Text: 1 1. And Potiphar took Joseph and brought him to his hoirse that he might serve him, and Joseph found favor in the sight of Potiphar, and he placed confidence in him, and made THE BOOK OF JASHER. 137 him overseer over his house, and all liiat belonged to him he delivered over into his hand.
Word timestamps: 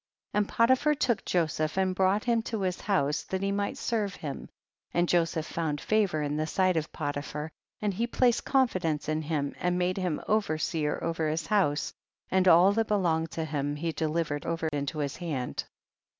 1 0.31 0.41
1. 0.41 0.41
And 0.45 0.49
Potiphar 0.49 0.95
took 0.95 1.23
Joseph 1.25 1.77
and 1.77 1.93
brought 1.93 2.23
him 2.23 2.41
to 2.41 2.61
his 2.61 2.77
hoirse 2.81 3.23
that 3.27 3.43
he 3.43 3.51
might 3.51 3.77
serve 3.77 4.15
him, 4.15 4.49
and 4.95 5.07
Joseph 5.07 5.45
found 5.45 5.79
favor 5.79 6.23
in 6.23 6.37
the 6.37 6.47
sight 6.47 6.75
of 6.75 6.91
Potiphar, 6.91 7.51
and 7.83 7.93
he 7.93 8.07
placed 8.07 8.43
confidence 8.43 9.07
in 9.07 9.21
him, 9.21 9.53
and 9.59 9.77
made 9.77 9.97
THE 9.97 10.01
BOOK 10.01 10.21
OF 10.21 10.21
JASHER. 10.21 10.33
137 10.33 10.33
him 10.33 10.89
overseer 10.95 11.03
over 11.07 11.29
his 11.29 11.45
house, 11.45 11.93
and 12.31 12.47
all 12.47 12.73
liiat 12.73 12.87
belonged 12.87 13.29
to 13.29 13.45
him 13.45 13.75
he 13.75 13.91
delivered 13.91 14.47
over 14.47 14.67
into 14.73 14.97
his 14.97 15.17
hand. 15.17 15.65